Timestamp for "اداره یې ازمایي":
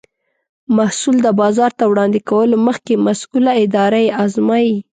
3.63-4.77